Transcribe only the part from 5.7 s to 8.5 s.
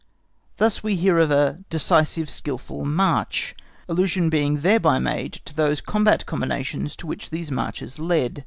combat combinations to which these marches led.